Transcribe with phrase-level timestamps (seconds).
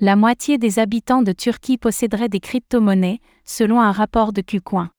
[0.00, 4.92] La moitié des habitants de Turquie posséderaient des crypto-monnaies, selon un rapport de Qcoin.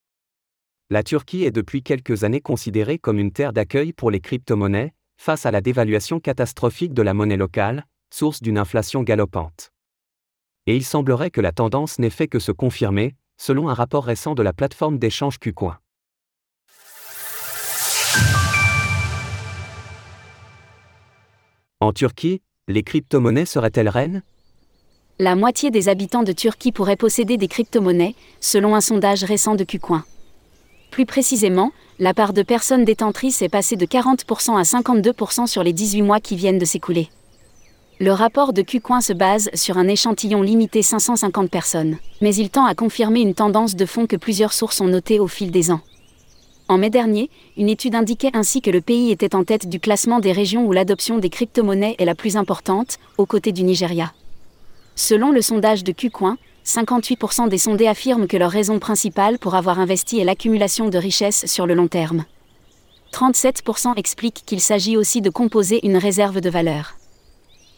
[0.89, 5.45] La Turquie est depuis quelques années considérée comme une terre d'accueil pour les crypto-monnaies, face
[5.45, 9.71] à la dévaluation catastrophique de la monnaie locale, source d'une inflation galopante.
[10.67, 14.35] Et il semblerait que la tendance n'ait fait que se confirmer, selon un rapport récent
[14.35, 15.79] de la plateforme d'échange Qcoin.
[21.79, 24.23] En Turquie, les crypto-monnaies seraient-elles reines?
[25.21, 29.65] La moitié des habitants de Turquie pourraient posséder des crypto-monnaies, selon un sondage récent de
[29.65, 30.05] Qcoin.
[30.91, 35.73] Plus précisément, la part de personnes détentrices est passée de 40% à 52% sur les
[35.73, 37.09] 18 mois qui viennent de s'écouler.
[37.99, 42.65] Le rapport de Qcoin se base sur un échantillon limité 550 personnes, mais il tend
[42.65, 45.81] à confirmer une tendance de fond que plusieurs sources ont notée au fil des ans.
[46.69, 50.21] En mai dernier, une étude indiquait ainsi que le pays était en tête du classement
[50.21, 54.13] des régions où l'adoption des crypto-monnaies est la plus importante, aux côtés du Nigeria.
[54.99, 59.79] Selon le sondage de Qcoin, 58% des sondés affirment que leur raison principale pour avoir
[59.79, 62.25] investi est l'accumulation de richesses sur le long terme.
[63.13, 66.95] 37% expliquent qu'il s'agit aussi de composer une réserve de valeur.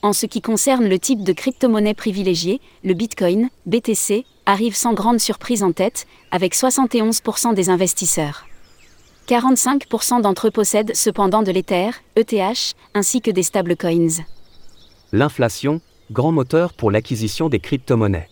[0.01, 5.19] En ce qui concerne le type de crypto-monnaie privilégiée, le Bitcoin, BTC, arrive sans grande
[5.19, 8.47] surprise en tête, avec 71% des investisseurs.
[9.27, 14.23] 45% d'entre eux possèdent cependant de l'Ether, ETH, ainsi que des stablecoins.
[15.11, 18.27] L'inflation, grand moteur pour l'acquisition des crypto-monnaies.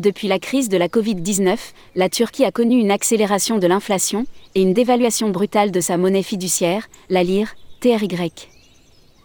[0.00, 1.56] Depuis la crise de la Covid-19,
[1.94, 6.22] la Turquie a connu une accélération de l'inflation et une dévaluation brutale de sa monnaie
[6.22, 8.32] fiduciaire, la lire, TRY.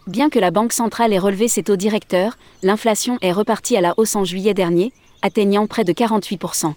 [0.06, 3.96] Bien que la Banque centrale ait relevé ses taux directeurs, l'inflation est repartie à la
[3.98, 4.92] hausse en juillet dernier,
[5.24, 6.74] atteignant près de 48%.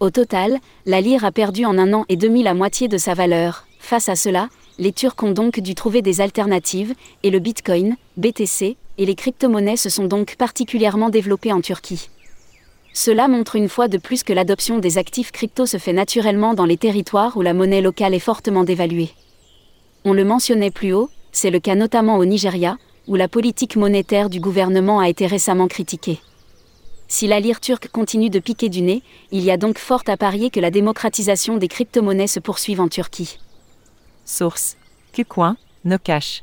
[0.00, 3.14] Au total, la lire a perdu en un an et demi la moitié de sa
[3.14, 3.66] valeur.
[3.80, 4.48] Face à cela,
[4.78, 9.76] les Turcs ont donc dû trouver des alternatives, et le Bitcoin, BTC, et les crypto-monnaies
[9.76, 12.10] se sont donc particulièrement développées en Turquie.
[12.92, 16.64] Cela montre une fois de plus que l'adoption des actifs crypto se fait naturellement dans
[16.64, 19.10] les territoires où la monnaie locale est fortement dévaluée.
[20.04, 22.76] On le mentionnait plus haut, c'est le cas notamment au Nigeria,
[23.06, 26.18] où la politique monétaire du gouvernement a été récemment critiquée.
[27.06, 30.16] Si la lire turque continue de piquer du nez, il y a donc fort à
[30.16, 33.38] parier que la démocratisation des crypto-monnaies se poursuive en Turquie.
[34.26, 34.76] Source
[35.12, 36.42] Qcoin, No Cash.